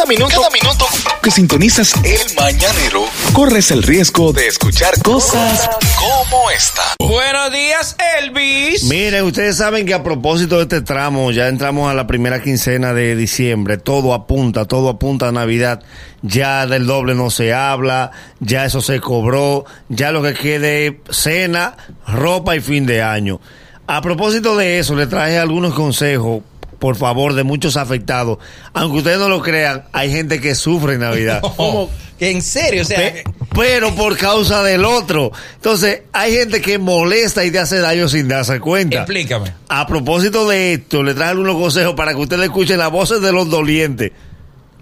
Cada 0.00 0.08
minuto, 0.08 0.36
cada 0.40 0.48
minuto 0.48 0.86
que 1.22 1.30
sintonizas 1.30 1.92
el 2.04 2.34
mañanero, 2.34 3.04
corres 3.34 3.70
el 3.70 3.82
riesgo 3.82 4.32
de 4.32 4.46
escuchar 4.46 4.94
cosas 5.02 5.68
como 5.98 6.50
esta. 6.50 6.80
Buenos 6.98 7.52
días, 7.52 7.96
Elvis. 8.18 8.84
Miren, 8.84 9.24
ustedes 9.24 9.58
saben 9.58 9.84
que 9.84 9.92
a 9.92 10.02
propósito 10.02 10.56
de 10.56 10.62
este 10.62 10.80
tramo, 10.80 11.32
ya 11.32 11.48
entramos 11.48 11.90
a 11.90 11.94
la 11.94 12.06
primera 12.06 12.42
quincena 12.42 12.94
de 12.94 13.14
diciembre, 13.14 13.76
todo 13.76 14.14
apunta, 14.14 14.64
todo 14.64 14.88
apunta 14.88 15.28
a 15.28 15.32
Navidad. 15.32 15.82
Ya 16.22 16.66
del 16.66 16.86
doble 16.86 17.14
no 17.14 17.28
se 17.28 17.52
habla, 17.52 18.10
ya 18.38 18.64
eso 18.64 18.80
se 18.80 19.00
cobró, 19.00 19.66
ya 19.90 20.12
lo 20.12 20.22
que 20.22 20.32
quede 20.32 21.02
cena, 21.10 21.76
ropa 22.06 22.56
y 22.56 22.60
fin 22.60 22.86
de 22.86 23.02
año. 23.02 23.38
A 23.86 24.00
propósito 24.00 24.56
de 24.56 24.78
eso, 24.78 24.94
le 24.94 25.08
traje 25.08 25.36
algunos 25.36 25.74
consejos, 25.74 26.42
por 26.80 26.96
favor, 26.96 27.34
de 27.34 27.44
muchos 27.44 27.76
afectados. 27.76 28.38
Aunque 28.72 28.98
ustedes 28.98 29.18
no 29.20 29.28
lo 29.28 29.40
crean, 29.42 29.84
hay 29.92 30.10
gente 30.10 30.40
que 30.40 30.56
sufre 30.56 30.94
en 30.94 31.00
Navidad. 31.00 31.40
¿Cómo? 31.56 31.88
En 32.18 32.42
serio, 32.42 32.82
o 32.82 32.84
sea, 32.84 32.98
Pe- 32.98 33.24
pero 33.54 33.94
por 33.94 34.16
causa 34.18 34.62
del 34.62 34.84
otro. 34.84 35.30
Entonces, 35.54 36.02
hay 36.12 36.32
gente 36.34 36.60
que 36.60 36.78
molesta 36.78 37.44
y 37.44 37.50
te 37.50 37.58
hace 37.58 37.78
daño 37.78 38.08
sin 38.08 38.28
darse 38.28 38.60
cuenta. 38.60 38.98
explícame. 38.98 39.54
A 39.68 39.86
propósito 39.86 40.46
de 40.48 40.74
esto, 40.74 41.02
le 41.02 41.14
traje 41.14 41.30
algunos 41.30 41.54
consejos 41.56 41.94
para 41.94 42.12
que 42.12 42.20
ustedes 42.20 42.42
escuchen 42.44 42.76
las 42.78 42.90
voces 42.90 43.22
de 43.22 43.32
los 43.32 43.48
dolientes 43.48 44.12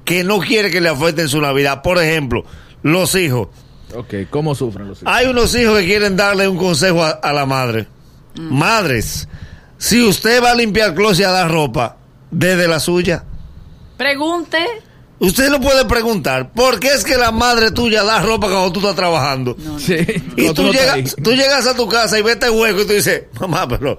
que 0.04 0.24
no 0.24 0.38
quiere 0.40 0.70
que 0.70 0.80
le 0.80 0.88
afecten 0.88 1.28
su 1.28 1.40
Navidad. 1.40 1.82
Por 1.82 2.02
ejemplo, 2.02 2.44
los 2.82 3.14
hijos. 3.14 3.48
Ok, 3.94 4.14
¿cómo 4.30 4.54
sufren 4.56 4.88
los 4.88 5.02
hijos? 5.02 5.12
Hay 5.14 5.26
unos 5.26 5.54
hijos 5.54 5.78
que 5.78 5.84
quieren 5.86 6.16
darle 6.16 6.48
un 6.48 6.56
consejo 6.56 7.04
a, 7.04 7.10
a 7.10 7.32
la 7.32 7.46
madre. 7.46 7.86
Madres, 8.36 9.28
si 9.78 10.02
usted 10.02 10.42
va 10.42 10.50
a 10.50 10.54
limpiar 10.54 10.94
closet 10.94 11.20
y 11.20 11.24
a 11.24 11.30
dar 11.30 11.50
ropa, 11.50 11.96
desde 12.30 12.68
la 12.68 12.78
suya, 12.80 13.24
Pregunte. 13.96 14.58
usted 15.18 15.50
no 15.50 15.60
puede 15.60 15.84
preguntar, 15.86 16.52
¿por 16.52 16.78
qué 16.78 16.88
es 16.88 17.04
que 17.04 17.16
la 17.16 17.32
madre 17.32 17.70
tuya 17.70 18.04
da 18.04 18.20
ropa 18.20 18.48
cuando 18.48 18.72
tú 18.72 18.80
estás 18.80 18.94
trabajando? 18.96 19.56
Sí. 19.78 19.96
Y 20.36 20.52
tú, 20.52 20.64
no 20.64 20.72
llegas, 20.72 21.16
tú 21.22 21.32
llegas 21.32 21.66
a 21.66 21.74
tu 21.74 21.88
casa 21.88 22.18
y 22.18 22.22
ves 22.22 22.34
este 22.34 22.50
hueco 22.50 22.82
y 22.82 22.86
tú 22.86 22.92
dices, 22.92 23.24
mamá, 23.40 23.66
pero 23.66 23.98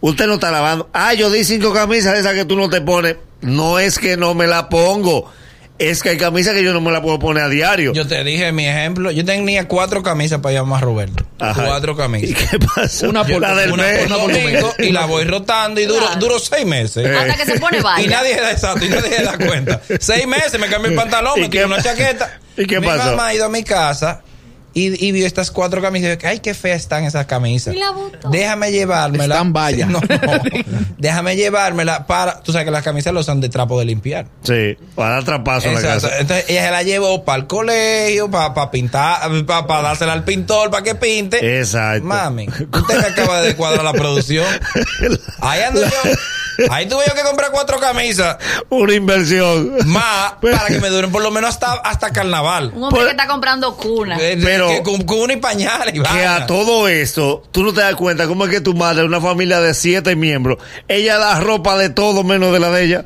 usted 0.00 0.26
no 0.26 0.34
está 0.34 0.50
lavando. 0.50 0.88
Ah, 0.92 1.14
yo 1.14 1.30
di 1.30 1.44
cinco 1.44 1.72
camisas 1.72 2.18
esas 2.18 2.34
que 2.34 2.44
tú 2.44 2.56
no 2.56 2.68
te 2.68 2.80
pones. 2.80 3.16
No 3.40 3.78
es 3.78 3.98
que 3.98 4.16
no 4.18 4.34
me 4.34 4.46
la 4.46 4.68
pongo. 4.68 5.30
Es 5.80 6.02
que 6.02 6.10
hay 6.10 6.18
camisas 6.18 6.52
que 6.54 6.62
yo 6.62 6.74
no 6.74 6.80
me 6.82 6.92
la 6.92 7.00
puedo 7.00 7.18
poner 7.18 7.44
a 7.44 7.48
diario. 7.48 7.94
Yo 7.94 8.06
te 8.06 8.22
dije 8.22 8.52
mi 8.52 8.66
ejemplo. 8.68 9.10
Yo 9.10 9.24
tenía 9.24 9.66
cuatro 9.66 10.02
camisas 10.02 10.40
para 10.40 10.54
llamar 10.56 10.82
a 10.82 10.84
Roberto. 10.84 11.24
Ajá. 11.38 11.64
Cuatro 11.64 11.94
¿Y 11.94 11.96
camisas. 11.96 12.50
qué 12.50 12.58
pasa? 12.58 13.08
Una 13.08 13.24
por- 13.24 13.40
la 13.40 13.54
del 13.54 13.72
Una 13.72 13.82
mes. 13.84 13.98
por 14.00 14.08
domingo 14.18 14.74
y 14.78 14.92
la 14.92 15.06
voy 15.06 15.24
rotando 15.24 15.80
y 15.80 15.86
duro, 15.86 16.00
Claro. 16.04 16.20
duro 16.20 16.38
seis 16.38 16.66
meses. 16.66 17.06
Eh. 17.06 17.16
Hasta 17.16 17.34
que 17.34 17.46
se 17.50 17.58
pone 17.58 17.78
Y 17.80 17.82
vaya. 17.82 18.10
nadie 18.10 18.34
se 18.34 18.40
da 18.42 18.52
exacto, 18.52 18.84
y 18.84 18.88
nadie 18.90 19.16
se 19.16 19.22
da 19.22 19.38
cuenta. 19.38 19.80
Seis 19.98 20.26
meses 20.26 20.60
me 20.60 20.66
cambié 20.68 20.90
el 20.90 20.96
pantalón, 20.96 21.32
¿Y 21.38 21.40
me 21.40 21.50
quité 21.50 21.64
una 21.64 21.82
chaqueta. 21.82 22.38
¿Y 22.58 22.66
qué 22.66 22.78
mi 22.78 22.86
pasó? 22.86 23.10
mamá 23.12 23.28
ha 23.28 23.34
ido 23.34 23.46
a 23.46 23.48
mi 23.48 23.64
casa 23.64 24.20
y, 24.72 25.04
y 25.06 25.12
vio 25.12 25.26
estas 25.26 25.50
cuatro 25.50 25.82
camisas 25.82 26.08
y 26.12 26.16
dijo, 26.16 26.28
ay, 26.28 26.40
qué 26.40 26.54
feas 26.54 26.80
están 26.80 27.04
esas 27.04 27.26
camisas. 27.26 27.74
Y 27.74 27.78
la 27.78 27.90
botó. 27.90 28.28
Déjame 28.30 28.70
llevármela. 28.72 29.34
Están 29.34 29.52
vallas. 29.52 29.88
No, 29.90 30.00
no. 30.00 30.06
Déjame 30.98 31.34
llevármela 31.36 32.06
para. 32.06 32.40
Tú 32.42 32.52
sabes 32.52 32.64
que 32.66 32.70
las 32.70 32.82
camisas 32.82 33.12
lo 33.12 33.20
usan 33.20 33.40
de 33.40 33.48
trapo 33.48 33.78
de 33.78 33.84
limpiar. 33.86 34.26
Sí, 34.42 34.76
para 34.94 35.14
dar 35.14 35.24
trapazo 35.24 35.68
en 35.68 35.74
la 35.74 35.80
Exacto. 35.80 36.08
casa. 36.08 36.18
Entonces 36.20 36.44
ella 36.48 36.64
se 36.64 36.70
la 36.70 36.82
llevó 36.82 37.24
para 37.24 37.40
el 37.40 37.46
colegio, 37.46 38.30
para 38.30 38.70
pintar, 38.70 39.20
para 39.46 39.82
dársela 39.82 40.12
al 40.12 40.24
pintor, 40.24 40.70
para 40.70 40.82
que 40.82 40.94
pinte. 40.94 41.58
Exacto. 41.58 42.04
Mami, 42.04 42.48
usted 42.48 42.98
me 43.00 43.06
acaba 43.06 43.40
de 43.42 43.56
cuadrar 43.56 43.84
la 43.84 43.92
producción. 43.92 44.46
Ahí 45.40 45.62
ando 45.62 45.82
yo. 45.82 45.88
Ahí 46.70 46.86
tuve 46.88 47.04
yo 47.06 47.14
que 47.14 47.22
comprar 47.22 47.50
cuatro 47.52 47.78
camisas 47.78 48.36
Una 48.68 48.94
inversión. 48.94 49.76
más 49.86 50.32
para 50.40 50.66
que 50.66 50.78
me 50.80 50.88
duren 50.88 51.10
por 51.12 51.22
lo 51.22 51.30
menos 51.30 51.50
hasta, 51.50 51.72
hasta 51.74 52.10
carnaval. 52.10 52.72
Un 52.74 52.84
hombre 52.84 52.98
Por- 52.98 53.04
que 53.06 53.10
está 53.12 53.26
comprando 53.26 53.76
cuna. 53.76 54.16
Eh, 54.20 54.38
Pero- 54.42 54.68
que 54.68 54.82
con, 54.82 55.02
con 55.04 55.20
una 55.20 55.32
y 55.32 55.36
pañales 55.36 55.94
y 55.94 56.00
Que 56.02 56.26
a 56.26 56.46
todo 56.46 56.88
esto, 56.88 57.42
tú 57.52 57.62
no 57.62 57.72
te 57.72 57.80
das 57.80 57.94
cuenta 57.94 58.26
cómo 58.26 58.44
es 58.44 58.50
que 58.50 58.60
tu 58.60 58.74
madre, 58.74 59.04
una 59.04 59.20
familia 59.20 59.60
de 59.60 59.74
siete 59.74 60.16
miembros, 60.16 60.58
ella 60.88 61.18
da 61.18 61.38
ropa 61.40 61.76
de 61.76 61.90
todo 61.90 62.24
menos 62.24 62.52
de 62.52 62.60
la 62.60 62.70
de 62.70 62.84
ella. 62.84 63.04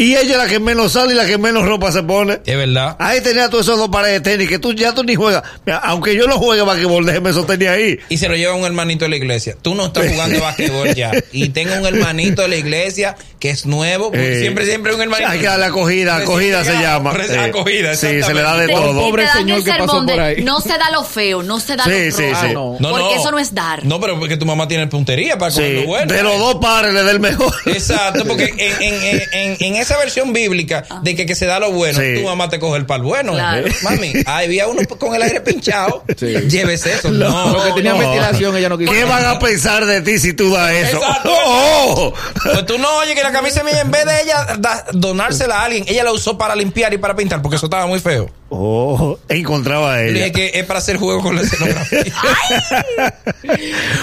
Y 0.00 0.16
ella 0.16 0.32
es 0.32 0.36
la 0.38 0.46
que 0.46 0.58
menos 0.58 0.92
sale 0.92 1.12
y 1.12 1.14
la 1.14 1.26
que 1.26 1.36
menos 1.36 1.66
ropa 1.66 1.92
se 1.92 2.02
pone. 2.02 2.40
Es 2.46 2.56
verdad. 2.56 2.96
Ahí 2.98 3.20
tenía 3.20 3.50
todos 3.50 3.66
esos 3.66 3.78
dos 3.78 3.90
pares 3.90 4.12
de 4.12 4.20
tenis 4.20 4.48
que 4.48 4.58
tú 4.58 4.72
ya 4.72 4.94
tú 4.94 5.04
ni 5.04 5.14
juegas. 5.14 5.42
Mira, 5.66 5.76
aunque 5.80 6.16
yo 6.16 6.26
no 6.26 6.38
juegue 6.38 6.62
basquetbol, 6.62 7.04
déjeme 7.04 7.28
eso 7.28 7.44
tenía 7.44 7.72
ahí. 7.72 7.98
Y 8.08 8.16
se 8.16 8.26
lo 8.26 8.34
lleva 8.34 8.54
un 8.54 8.64
hermanito 8.64 9.04
de 9.04 9.10
la 9.10 9.16
iglesia. 9.16 9.56
Tú 9.60 9.74
no 9.74 9.84
estás 9.86 10.08
jugando 10.10 10.40
basquetbol 10.40 10.94
ya. 10.94 11.12
Y 11.32 11.50
tengo 11.50 11.74
un 11.74 11.84
hermanito 11.86 12.40
de 12.40 12.48
la 12.48 12.56
iglesia 12.56 13.14
que 13.38 13.50
es 13.50 13.66
nuevo. 13.66 14.10
Eh, 14.14 14.38
siempre, 14.40 14.64
siempre 14.64 14.94
un 14.94 15.02
hermanito. 15.02 15.30
Hay 15.30 15.38
que 15.38 15.46
darle 15.46 15.66
acogida, 15.66 16.16
acogida 16.16 16.64
se 16.64 16.72
llama. 16.80 17.12
Eh, 17.20 17.38
acogida, 17.38 17.94
Sí, 17.94 18.22
se 18.22 18.32
le 18.32 18.40
da 18.40 18.56
de 18.56 18.68
todo. 18.68 18.94
Pobre 18.98 19.28
señor 19.28 19.62
que 19.62 19.70
pasó 19.72 20.06
por 20.06 20.18
ahí. 20.18 20.42
No 20.42 20.60
se 20.62 20.70
da 20.78 20.90
lo 20.92 21.04
feo, 21.04 21.42
no 21.42 21.60
se 21.60 21.76
da 21.76 21.84
Sí, 21.84 22.06
lo 22.06 22.16
sí, 22.16 22.24
sí. 22.40 22.54
no. 22.54 22.76
No, 22.80 22.88
Porque 22.90 23.14
no. 23.16 23.20
eso 23.20 23.30
no 23.32 23.38
es 23.38 23.54
dar. 23.54 23.84
No, 23.84 24.00
pero 24.00 24.18
porque 24.18 24.38
tu 24.38 24.46
mamá 24.46 24.66
tiene 24.66 24.86
puntería 24.86 25.36
para 25.36 25.50
Sí, 25.50 25.74
lo 25.74 25.84
bueno. 25.86 26.10
de 26.10 26.22
los 26.22 26.38
dos 26.38 26.54
pares 26.56 26.94
le 26.94 27.02
da 27.02 27.10
el 27.10 27.20
mejor. 27.20 27.52
Exacto, 27.66 28.24
porque 28.24 28.44
en, 28.56 28.82
en, 28.82 28.94
en, 29.04 29.22
en, 29.32 29.56
en 29.60 29.76
esa 29.90 29.98
versión 29.98 30.32
bíblica 30.32 30.84
de 31.02 31.14
que, 31.16 31.26
que 31.26 31.34
se 31.34 31.46
da 31.46 31.58
lo 31.58 31.72
bueno, 31.72 31.98
Sí. 32.00 32.14
tu 32.20 32.24
mamá 32.24 32.48
te 32.48 32.58
coge 32.58 32.78
el 32.78 32.86
pal 32.86 33.02
bueno. 33.02 33.32
Claro. 33.32 33.66
¿eh? 33.66 33.72
Mami, 33.82 34.12
ahí 34.26 34.46
había 34.46 34.68
uno 34.68 34.80
con 34.98 35.14
el 35.14 35.22
aire 35.22 35.40
pinchado. 35.40 36.04
Sí. 36.16 36.26
Llévese 36.48 36.92
eso. 36.94 37.10
No, 37.10 37.52
Lo 37.52 37.64
que 37.64 37.72
tenía 37.72 37.92
no. 37.92 37.98
ventilación, 37.98 38.56
ella 38.56 38.68
no 38.68 38.78
quiso. 38.78 38.92
¿Qué 38.92 39.04
van 39.04 39.24
a 39.26 39.38
pensar 39.38 39.84
de 39.86 40.00
ti 40.02 40.18
si 40.18 40.32
tú 40.32 40.52
das 40.52 40.72
eso? 40.72 40.98
Exacto. 40.98 41.30
¡Oh! 41.44 42.12
Pues 42.42 42.66
tú 42.66 42.78
no 42.78 42.98
oye 42.98 43.14
que 43.14 43.22
la 43.22 43.32
camisa 43.32 43.62
mía, 43.64 43.80
en 43.80 43.90
vez 43.90 44.04
de 44.04 44.22
ella 44.22 44.46
da- 44.58 44.84
donársela 44.92 45.60
a 45.60 45.64
alguien, 45.64 45.84
ella 45.88 46.04
la 46.04 46.12
usó 46.12 46.38
para 46.38 46.54
limpiar 46.54 46.92
y 46.94 46.98
para 46.98 47.14
pintar, 47.16 47.42
porque 47.42 47.56
eso 47.56 47.66
estaba 47.66 47.86
muy 47.86 47.98
feo. 48.00 48.30
Oh, 48.52 49.16
encontraba 49.28 49.94
a 49.94 50.02
ella. 50.02 50.12
dije 50.12 50.32
que 50.32 50.50
es 50.54 50.66
para 50.66 50.80
hacer 50.80 50.96
juego 50.96 51.22
con 51.22 51.36
la 51.36 51.42
escenografía. 51.42 52.02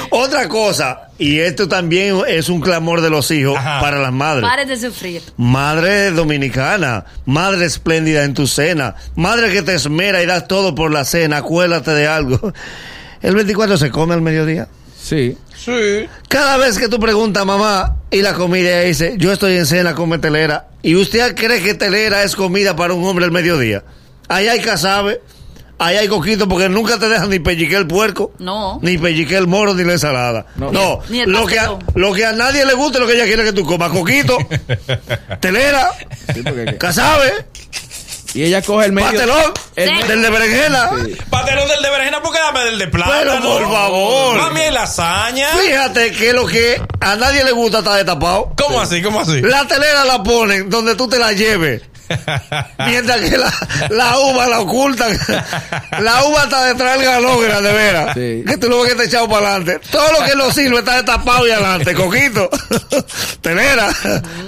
Otra 0.10 0.48
cosa, 0.48 1.10
y 1.18 1.40
esto 1.40 1.68
también 1.68 2.22
es 2.28 2.48
un 2.48 2.62
clamor 2.62 3.02
de 3.02 3.10
los 3.10 3.30
hijos 3.32 3.58
Ajá. 3.58 3.82
para 3.82 4.02
las 4.02 4.14
madres. 4.14 4.50
Pare 4.50 4.66
de 4.66 4.78
sufrir. 4.78 5.22
Madre 5.36 6.12
dominicana, 6.12 7.04
madre 7.26 7.66
espléndida 7.66 8.24
en 8.24 8.34
tu 8.34 8.48
cena, 8.48 8.96
madre 9.16 9.52
que 9.52 9.64
te 9.64 9.74
esmera 9.76 10.24
y 10.24 10.26
das 10.26 10.48
todo 10.48 10.74
por 10.74 10.92
la 10.94 11.04
cena, 11.04 11.38
acuérdate 11.38 11.92
de 11.92 12.08
algo. 12.08 12.54
El 13.22 13.36
24 13.36 13.78
se 13.78 13.92
come 13.92 14.14
al 14.14 14.22
mediodía. 14.22 14.70
Sí. 14.98 15.38
sí. 15.56 16.06
Cada 16.30 16.56
vez 16.58 16.78
que 16.78 16.88
tú 16.88 17.00
preguntas 17.00 17.46
mamá 17.46 17.98
y 18.12 18.22
la 18.22 18.34
comida 18.34 18.70
ella 18.70 18.88
dice, 18.88 19.16
yo 19.18 19.34
estoy 19.34 19.58
en 19.58 19.66
cena, 19.66 19.94
come 19.94 20.20
telera. 20.20 20.68
¿Y 20.84 20.96
usted 20.96 21.36
cree 21.36 21.62
que 21.62 21.74
telera 21.74 22.24
es 22.24 22.36
comida 22.36 22.76
para 22.76 22.94
un 22.94 23.04
hombre 23.04 23.26
al 23.26 23.32
mediodía? 23.32 23.84
Ahí 24.30 24.48
hay 24.48 24.60
casabe, 24.62 25.22
ahí 25.80 25.96
hay 25.98 26.08
coquito 26.08 26.48
porque 26.48 26.68
nunca 26.70 26.98
te 27.00 27.08
dejan 27.08 27.30
ni 27.30 27.40
pellique 27.40 27.76
el 27.76 27.88
puerco. 27.88 28.34
No. 28.40 28.80
Ni 28.82 28.98
pellique 28.98 29.36
el 29.38 29.48
moro 29.48 29.74
ni 29.74 29.84
la 29.84 29.94
ensalada. 29.94 30.46
No, 30.56 30.72
No. 30.72 31.00
Ni 31.10 31.22
el 31.22 31.30
lo, 31.32 31.46
que 31.46 31.60
a, 31.60 31.78
lo 31.96 32.14
que 32.14 32.26
a 32.26 32.34
nadie 32.34 32.66
le 32.66 32.74
gusta 32.74 32.98
es 32.98 33.02
lo 33.02 33.08
que 33.08 33.14
ella 33.16 33.26
quiere 33.26 33.44
que 33.44 33.54
tú 33.54 33.66
comas. 33.66 33.92
Coquito, 33.92 34.38
telera, 35.40 35.92
sí 36.34 36.42
porque- 36.44 36.78
y 38.34 38.44
ella 38.44 38.62
coge 38.62 38.86
el 38.88 38.92
medio. 38.92 39.08
pastelón, 39.10 39.54
el 39.78 39.90
Sí. 39.90 40.08
del 40.08 40.22
de 40.22 40.30
berenjena. 40.30 40.92
Pastelón 41.30 41.68
del 41.70 41.82
de 41.82 41.90
berenjena, 41.90 42.22
porque 42.22 42.38
dame 42.40 42.60
del 42.66 42.78
de 42.78 42.88
plátano. 42.88 43.32
Pero, 43.32 43.42
por 43.42 43.64
favor. 43.72 44.38
Mami, 44.38 44.70
lasaña. 44.72 45.48
Fíjate 45.48 46.12
que 46.12 46.34
lo 46.34 46.46
que 46.46 46.80
a 47.00 47.16
nadie 47.16 47.44
le 47.44 47.52
gusta 47.54 47.80
está 47.80 47.96
destapado. 47.96 48.54
¿Cómo 48.58 48.80
así? 48.82 49.02
¿Cómo 49.02 49.22
así? 49.22 49.42
La 49.42 49.66
telera 49.66 50.06
la 50.06 50.22
ponen 50.22 50.70
donde 50.70 50.94
tú 50.96 51.08
te 51.08 51.18
la 51.18 51.32
lleves. 51.32 51.82
Mientras 52.88 53.22
que 53.22 53.38
la, 53.38 53.54
la 53.90 54.20
uva 54.20 54.48
la 54.48 54.60
ocultan. 54.62 55.18
La 56.00 56.24
uva 56.26 56.44
está 56.44 56.66
detrás 56.66 56.98
del 56.98 57.06
galón, 57.06 57.42
de 57.42 57.74
veras. 57.74 58.14
Sí. 58.14 58.44
Que 58.48 58.58
tú 58.58 58.70
lo 58.70 58.82
ves 58.82 58.92
que 58.94 58.98
te 59.00 59.06
echado 59.06 59.28
para 59.28 59.56
adelante. 59.56 59.80
Todo 59.92 60.12
lo 60.20 60.26
que 60.26 60.36
no 60.36 60.52
sirve 60.52 60.80
está 60.80 60.96
destapado 60.96 61.48
y 61.48 61.52
adelante. 61.52 61.94
Coquito, 61.94 62.50
telera, 63.42 63.90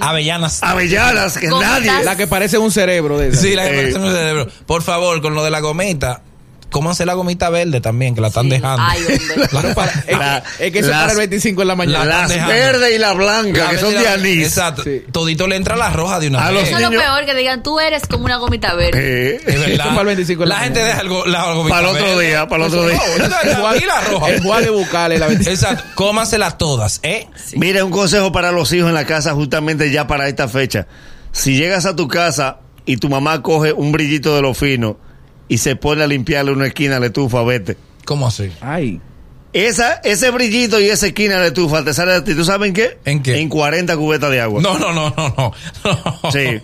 Avellanas. 0.00 0.62
avellanas, 0.62 1.36
que 1.38 1.48
Gomitas. 1.48 1.70
nadie. 1.84 2.04
La 2.04 2.16
que 2.16 2.26
parece 2.26 2.58
un 2.58 2.70
cerebro 2.70 3.18
de 3.18 3.28
esa. 3.28 3.40
Sí, 3.40 3.54
la 3.54 3.64
que 3.64 3.70
Eh. 3.70 3.76
parece 3.82 3.98
mi 3.98 4.10
cerebro. 4.10 4.48
Por 4.66 4.82
favor, 4.82 5.20
con 5.22 5.34
lo 5.34 5.44
de 5.44 5.50
la 5.50 5.60
gomita, 5.60 6.22
cómanse 6.70 7.04
la 7.04 7.14
gomita 7.14 7.50
verde 7.50 7.80
también, 7.80 8.14
que 8.14 8.20
la 8.20 8.28
están 8.28 8.48
dejando. 8.48 8.82
Ay, 8.86 9.00
hombre. 9.00 9.46
Claro, 9.50 9.74
para- 9.74 9.92
es, 10.06 10.18
La- 10.18 10.42
que- 10.58 10.66
es 10.66 10.72
que 10.72 10.78
eso 10.80 10.88
las- 10.90 11.00
para 11.00 11.12
el 11.12 11.18
25 11.18 11.62
en 11.62 11.68
la 11.68 11.76
mañana. 11.76 12.04
la- 12.04 12.26
Las 12.28 12.46
verdes 12.48 12.94
y 12.94 12.98
la 12.98 13.12
blanca, 13.12 13.64
La 13.64 13.70
que 13.70 13.78
son 13.78 13.92
verde 13.92 14.04
de 14.04 14.08
anís. 14.08 14.46
Exacto. 14.46 14.82
Sí. 14.84 15.02
Todito 15.12 15.46
le 15.46 15.56
entra 15.56 15.76
la 15.76 15.90
roja 15.90 16.18
de 16.20 16.28
una 16.28 16.46
A 16.46 16.50
vez. 16.50 16.60
los 16.60 16.68
Eso 16.68 16.76
es 16.78 16.82
lo 16.82 16.90
peor, 16.90 17.24
que 17.26 17.34
digan, 17.34 17.62
tú 17.62 17.80
eres 17.80 18.02
como 18.06 18.24
una 18.24 18.36
gomita 18.36 18.74
verde. 18.74 19.34
Eh, 19.36 19.40
Es 19.46 19.60
verdad. 19.60 19.70
Eso 19.86 19.88
para 19.88 20.00
el 20.00 20.06
25 20.06 20.42
de 20.42 20.48
la 20.48 20.54
la 20.54 20.60
gente 20.62 20.80
deja 20.84 21.00
el 21.00 21.08
go- 21.08 21.26
la 21.26 21.52
gomita 21.52 21.76
para 21.76 21.90
el 21.90 21.96
otro 21.96 22.06
verde. 22.16 22.26
día, 22.28 22.48
para 22.48 22.64
el 22.66 22.68
otro 22.72 22.86
día. 22.88 23.00
Y 23.80 23.84
la 23.84 24.00
roja. 24.02 24.30
El 24.30 24.42
Juan 24.42 24.62
de 24.64 24.70
Bucale, 24.70 25.18
la 25.18 25.26
25. 25.26 25.54
Exacto. 25.54 25.84
Cómanselas 25.94 26.56
todas, 26.58 27.00
¿eh? 27.02 27.26
Mira, 27.54 27.84
un 27.84 27.90
consejo 27.90 28.32
para 28.32 28.52
los 28.52 28.72
hijos 28.72 28.88
en 28.88 28.94
la 28.94 29.04
casa 29.06 29.32
justamente 29.34 29.90
ya 29.90 30.06
para 30.06 30.28
esta 30.28 30.48
fecha. 30.48 30.86
Si 31.32 31.56
llegas 31.56 31.86
a 31.86 31.94
tu 31.96 32.08
casa 32.08 32.58
y 32.86 32.96
tu 32.96 33.08
mamá 33.08 33.42
coge 33.42 33.72
un 33.72 33.92
brillito 33.92 34.34
de 34.34 34.42
lo 34.42 34.54
fino 34.54 34.98
y 35.50 35.58
se 35.58 35.74
pone 35.74 36.04
a 36.04 36.06
limpiarle 36.06 36.52
una 36.52 36.68
esquina, 36.68 37.00
le 37.00 37.10
tufa, 37.10 37.42
vete. 37.42 37.76
¿Cómo 38.04 38.28
así? 38.28 38.52
Ay. 38.60 39.00
Esa, 39.52 39.94
ese 40.04 40.30
brillito 40.30 40.78
y 40.78 40.88
esa 40.88 41.08
esquina 41.08 41.34
de 41.34 41.40
la 41.40 41.46
estufa 41.48 41.84
te 41.84 41.92
sale 41.92 42.12
de 42.12 42.22
ti. 42.22 42.36
¿Tú 42.36 42.44
sabes 42.44 42.68
en 42.68 42.72
qué? 42.72 42.98
¿En 43.04 43.20
qué? 43.20 43.40
En 43.40 43.48
40 43.48 43.96
cubetas 43.96 44.30
de 44.30 44.40
agua. 44.40 44.62
No, 44.62 44.78
no, 44.78 44.92
no, 44.92 45.12
no, 45.16 45.34
no. 45.36 45.52
Sí. 46.30 46.62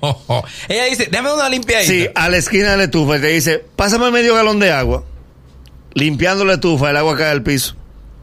Ella 0.68 0.84
dice, 0.84 1.08
déjame 1.10 1.34
una 1.34 1.48
limpiadita. 1.48 1.92
Sí, 1.92 2.06
a 2.14 2.28
la 2.28 2.36
esquina 2.36 2.70
de 2.70 2.76
la 2.76 2.84
estufa 2.84 3.16
y 3.16 3.20
te 3.20 3.26
dice, 3.26 3.64
pásame 3.74 4.12
medio 4.12 4.36
galón 4.36 4.60
de 4.60 4.70
agua. 4.70 5.02
Limpiando 5.94 6.44
la 6.44 6.54
estufa, 6.54 6.90
el 6.90 6.96
agua 6.96 7.16
cae 7.16 7.30
al 7.32 7.42
piso. 7.42 7.74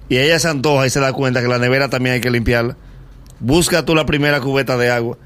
Y 0.08 0.18
ella 0.18 0.40
se 0.40 0.48
antoja 0.48 0.88
y 0.88 0.90
se 0.90 1.02
da 1.02 1.12
cuenta 1.12 1.42
que 1.42 1.50
la 1.50 1.60
nevera 1.60 1.90
también 1.90 2.16
hay 2.16 2.22
que 2.22 2.32
limpiarla. 2.32 2.78
Busca 3.42 3.84
tú 3.84 3.96
la 3.96 4.06
primera 4.06 4.40
cubeta 4.40 4.78
de 4.78 4.90
agua. 4.92 5.18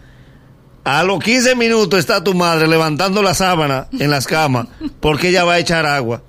A 0.87 1.03
los 1.03 1.19
15 1.21 1.55
minutos 1.57 1.99
está 1.99 2.23
tu 2.23 2.33
madre 2.33 2.65
levantando 2.65 3.21
la 3.21 3.33
sábana 3.33 3.87
en 3.99 4.09
las 4.09 4.25
camas 4.25 4.67
porque 5.01 5.27
ella 5.27 5.43
va 5.43 5.55
a 5.55 5.59
echar 5.59 5.85
agua 5.85 6.21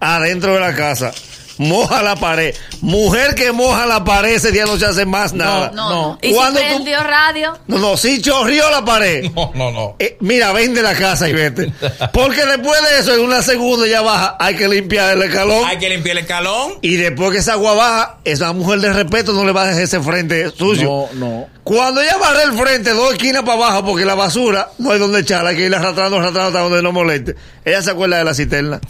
adentro 0.00 0.54
de 0.54 0.58
la 0.58 0.74
casa. 0.74 1.12
Moja 1.58 2.02
la 2.02 2.16
pared. 2.16 2.54
Mujer 2.80 3.34
que 3.34 3.52
moja 3.52 3.84
la 3.86 4.04
pared 4.04 4.34
ese 4.34 4.52
día 4.52 4.64
no 4.64 4.76
se 4.78 4.86
hace 4.86 5.04
más 5.04 5.32
nada. 5.32 5.70
No, 5.74 5.88
No. 5.88 5.90
no. 6.12 6.18
¿Y 6.22 6.28
si 6.28 6.34
¿Cuándo 6.34 6.60
tú- 6.60 6.66
prendió 6.66 7.02
radio? 7.02 7.58
No, 7.66 7.78
no, 7.78 7.96
sí 7.96 8.22
chorrió 8.22 8.70
la 8.70 8.84
pared. 8.84 9.30
No, 9.34 9.50
no, 9.54 9.70
no. 9.70 9.96
Eh, 9.98 10.16
mira, 10.20 10.52
vende 10.52 10.82
la 10.82 10.94
casa 10.94 11.28
y 11.28 11.32
vete. 11.32 11.72
Porque 12.12 12.44
después 12.46 12.80
de 12.90 12.98
eso, 13.00 13.14
en 13.14 13.20
una 13.20 13.42
segunda 13.42 13.86
ya 13.86 14.00
baja, 14.02 14.36
hay 14.38 14.56
que 14.56 14.68
limpiar 14.68 15.16
el 15.16 15.22
escalón. 15.22 15.64
Hay 15.66 15.78
que 15.78 15.88
limpiar 15.88 16.16
el 16.18 16.26
calón. 16.26 16.74
Y 16.82 16.96
después 16.96 17.32
que 17.32 17.38
esa 17.38 17.54
agua 17.54 17.74
baja, 17.74 18.18
esa 18.24 18.52
mujer 18.52 18.80
de 18.80 18.92
respeto 18.92 19.32
no 19.32 19.44
le 19.44 19.52
va 19.52 19.62
a 19.62 19.66
dejar 19.66 19.82
ese 19.82 20.00
frente 20.00 20.50
suyo. 20.50 20.84
No, 20.84 21.08
no. 21.14 21.46
Cuando 21.64 22.00
ella 22.00 22.16
barre 22.16 22.44
el 22.44 22.52
frente, 22.52 22.90
dos 22.90 23.12
esquinas 23.12 23.42
para 23.42 23.54
abajo, 23.54 23.84
porque 23.84 24.04
la 24.06 24.14
basura 24.14 24.70
no 24.78 24.90
hay 24.92 24.98
donde 24.98 25.20
echarla, 25.20 25.50
hay 25.50 25.56
que 25.56 25.66
ir 25.66 25.74
arrastrando, 25.74 26.16
arrastrando 26.16 26.48
hasta 26.48 26.60
donde 26.60 26.82
no 26.82 26.92
moleste. 26.92 27.34
Ella 27.64 27.82
se 27.82 27.90
acuerda 27.90 28.16
de 28.18 28.24
la 28.24 28.32
cisterna. 28.32 28.80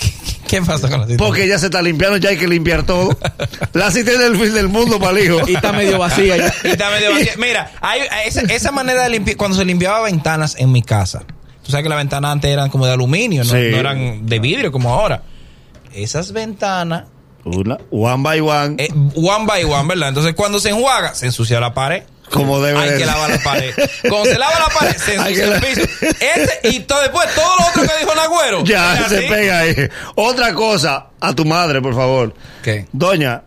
¿Qué 0.49 0.61
pasa 0.63 0.89
con 0.89 1.01
la 1.01 1.07
cisterna? 1.07 1.25
Porque 1.27 1.45
ella 1.45 1.59
se 1.59 1.67
está 1.67 1.81
limpiando, 1.83 2.17
ya 2.17 2.31
hay 2.31 2.37
que 2.39 2.49
limpiar 2.49 2.85
todo. 2.85 3.17
La 3.75 3.91
cisterna 3.91 4.25
es 4.25 4.31
el 4.33 4.37
fin 4.39 4.55
del 4.55 4.69
mundo 4.69 4.99
para 4.99 5.17
el 5.19 5.25
hijo. 5.27 5.41
Y 5.47 5.55
está 5.55 5.73
medio 5.73 5.99
vacía 5.99 6.37
ya. 6.37 6.53
Y 6.65 6.69
está 6.69 6.91
medio 6.91 7.13
vacía. 7.13 7.33
Mira, 7.39 7.71
hay, 7.81 8.01
esa, 8.27 8.41
esa 8.43 8.73
manera 8.73 9.03
de 9.05 9.11
limpiar, 9.11 9.37
cuando 9.37 9.57
se 9.57 9.65
limpiaba 9.65 10.01
ventanas 10.03 10.57
en 10.59 10.73
mi 10.73 10.83
casa. 10.83 11.23
Tú 11.63 11.71
sabes 11.71 11.83
que 11.85 11.89
las 11.91 11.99
ventanas 11.99 12.33
antes 12.33 12.51
eran 12.51 12.71
como 12.71 12.87
de 12.87 12.93
aluminio, 12.93 13.45
no, 13.45 13.51
Sí. 13.51 13.69
no 13.71 13.77
eran 13.77 14.27
de 14.27 14.39
vidrio 14.39 14.73
como 14.73 14.93
ahora. 14.93 15.23
Esas 15.93 16.33
ventanas, 16.33 17.05
Una, 17.45 17.77
one 17.91 18.23
by 18.23 18.41
one, 18.41 18.75
eh, 18.79 18.89
one 19.15 19.47
by 19.47 19.65
one, 19.65 19.87
¿verdad? 19.89 20.09
Entonces 20.09 20.35
cuando 20.35 20.59
se 20.61 20.71
enjuaga, 20.71 21.15
se 21.15 21.27
ensucia 21.27 21.61
la 21.61 21.73
pared. 21.75 22.03
Como 22.31 22.61
debe 22.61 22.79
Hay 22.79 22.91
de 22.91 22.95
que 22.95 23.05
ser. 23.05 23.07
lavar 23.09 23.31
la 23.31 23.39
pared. 23.39 23.75
Cuando 24.09 24.25
se 24.31 24.39
lava 24.39 24.59
la 24.59 24.75
pared, 24.79 24.97
se 24.97 25.15
ensucia 25.17 25.45
el 25.55 25.61
piso. 25.61 25.81
Ese, 26.21 26.61
y 26.65 26.81
todo 26.81 27.01
después, 27.03 27.27
todo 27.35 27.47
lo 27.59 27.67
otro 27.69 27.83
que 27.83 27.99
dijo 28.05 28.15
Nagüero. 28.15 28.65
Ya, 28.65 29.07
se 29.09 29.19
así. 29.19 29.27
pega 29.29 29.59
ahí. 29.61 29.75
Otra 30.15 30.53
cosa, 30.55 31.09
a 31.21 31.35
tu 31.35 31.45
madre, 31.45 31.81
por 31.83 31.95
favor. 31.95 32.35
¿Qué? 32.63 32.87
Doña, 32.93 33.43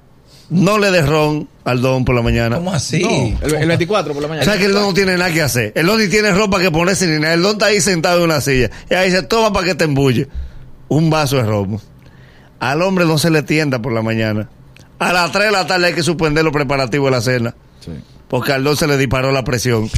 no 0.50 0.78
le 0.78 0.92
des 0.92 1.06
ron 1.08 1.48
al 1.64 1.82
don 1.82 2.04
por 2.06 2.16
la 2.16 2.22
mañana. 2.22 2.56
¿Cómo 2.58 2.74
así? 2.74 3.02
No, 3.04 3.46
el, 3.48 3.56
el 3.56 3.68
24 3.68 4.14
por 4.14 4.22
la 4.22 4.26
O 4.28 4.30
mañana. 4.30 4.46
sea 4.52 4.58
que 4.60 4.66
el 4.66 4.74
don 4.74 4.84
no 4.84 4.94
tiene 4.94 5.16
nada 5.18 5.32
que 5.32 5.42
hacer. 5.42 5.72
El 5.76 5.86
don 5.86 6.00
ni 6.00 6.08
tiene 6.10 6.32
ropa 6.32 6.60
que 6.60 6.72
ponerse 6.72 7.08
ni 7.08 7.20
nada. 7.20 7.34
El 7.36 7.42
don 7.44 7.54
está 7.54 7.68
ahí 7.68 7.80
sentado 7.82 8.18
en 8.20 8.24
una 8.26 8.42
silla. 8.42 8.70
Y 8.90 8.94
ahí 8.96 9.10
dice, 9.12 9.24
toma 9.24 9.54
para 9.54 9.68
que 9.68 9.76
te 9.76 9.84
embulle. 9.86 10.28
Un 10.88 11.10
vaso 11.10 11.38
de 11.38 11.44
romo. 11.44 11.80
Al 12.60 12.82
hombre 12.82 13.06
no 13.06 13.18
se 13.18 13.30
le 13.30 13.44
tienda 13.44 13.80
por 13.82 13.94
la 13.94 14.02
mañana. 14.02 14.50
A 15.00 15.14
las 15.14 15.32
3 15.32 15.46
de 15.46 15.52
la 15.52 15.66
tarde 15.66 15.88
hay 15.88 15.94
que 15.94 16.04
suspender 16.04 16.44
los 16.44 16.54
preparativos 16.54 17.08
de 17.08 17.12
la 17.12 17.22
cena. 17.22 17.56
Sí. 17.84 17.92
Porque 18.32 18.54
al 18.54 18.64
don 18.64 18.76
se 18.78 18.88
le 18.88 18.98
disparó 18.98 19.32
la 19.32 19.44
presión. 19.44 19.92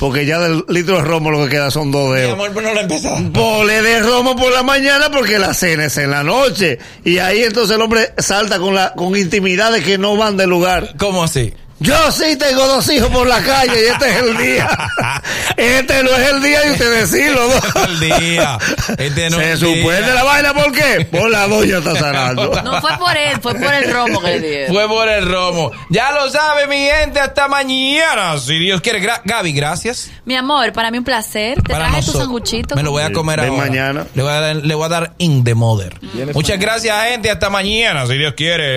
Porque 0.00 0.26
ya 0.26 0.40
del 0.40 0.64
litro 0.68 0.96
de 0.96 1.02
romo 1.02 1.30
lo 1.30 1.44
que 1.44 1.50
queda 1.50 1.70
son 1.70 1.90
dos 1.92 2.10
Mi 2.10 2.16
dedos. 2.16 2.32
amor, 2.34 2.52
pues 2.52 2.66
no 2.66 2.74
lo. 2.74 3.32
Pole 3.32 3.80
de 3.82 4.00
romo 4.02 4.34
por 4.36 4.52
la 4.52 4.64
mañana 4.64 5.10
porque 5.10 5.38
la 5.38 5.54
cena 5.54 5.84
es 5.86 5.96
en 5.96 6.10
la 6.10 6.24
noche. 6.24 6.78
Y 7.04 7.18
ahí 7.18 7.44
entonces 7.44 7.76
el 7.76 7.80
hombre 7.82 8.12
salta 8.18 8.58
con 8.58 8.74
la 8.74 8.92
con 8.94 9.16
intimidades 9.16 9.84
que 9.84 9.96
no 9.96 10.16
van 10.16 10.36
del 10.36 10.50
lugar. 10.50 10.94
¿Cómo 10.98 11.22
así? 11.22 11.54
Yo 11.80 12.10
sí 12.10 12.36
tengo 12.36 12.66
dos 12.66 12.88
hijos 12.90 13.08
por 13.10 13.26
la 13.26 13.40
calle 13.40 13.72
y 13.84 13.86
este 13.92 14.10
es 14.10 14.16
el 14.22 14.36
día. 14.36 14.68
Este 15.56 16.02
no 16.04 16.10
es 16.10 16.28
el 16.30 16.42
día 16.42 16.60
de 16.60 16.70
usted 16.72 17.00
decirlo. 17.00 17.48
¿no? 17.48 17.84
el 17.84 17.98
día. 18.00 18.58
Este 18.96 19.28
no 19.30 19.38
Se 19.38 19.52
es 19.52 19.60
día. 19.60 20.14
la 20.14 20.22
vaina, 20.22 20.54
¿por 20.54 20.70
qué? 20.72 21.04
Por 21.10 21.28
la 21.30 21.48
doña 21.48 21.78
está 21.78 21.96
sanando. 21.98 22.62
No 22.62 22.80
fue 22.80 22.96
por 22.96 23.16
él, 23.16 23.40
fue 23.42 23.54
por 23.56 23.74
el 23.74 23.92
romo 23.92 24.20
que 24.20 24.38
le 24.38 24.40
dieron. 24.40 24.74
Fue 24.74 24.86
por 24.88 25.08
el 25.08 25.28
romo. 25.28 25.72
Ya 25.90 26.12
lo 26.12 26.30
sabe, 26.30 26.66
mi 26.68 26.76
gente. 26.76 27.18
Hasta 27.18 27.48
mañana. 27.48 28.38
Si 28.38 28.56
Dios 28.58 28.80
quiere. 28.80 29.02
Gra- 29.02 29.20
Gaby, 29.24 29.52
gracias. 29.52 30.10
Mi 30.24 30.36
amor, 30.36 30.72
para 30.72 30.90
mí 30.92 30.98
un 30.98 31.04
placer. 31.04 31.56
Te 31.56 31.62
Para 31.72 31.86
traje 31.86 31.90
tu 31.92 31.96
nosotros. 32.06 32.22
sanguchito. 32.24 32.76
Me 32.76 32.82
lo 32.84 32.92
voy 32.92 33.02
a 33.02 33.12
comer 33.12 33.40
ahora. 33.40 33.52
mañana. 33.52 34.06
Le 34.14 34.22
voy 34.22 34.32
a 34.32 34.40
dar, 34.40 34.56
le 34.56 34.74
voy 34.74 34.84
a 34.84 34.88
dar 34.88 35.12
in 35.18 35.42
the 35.42 35.54
mother. 35.54 35.94
Muchas 36.34 36.58
gracias, 36.58 37.04
gente. 37.08 37.30
Hasta 37.30 37.50
mañana, 37.50 38.06
si 38.06 38.16
Dios 38.16 38.34
quiere. 38.36 38.76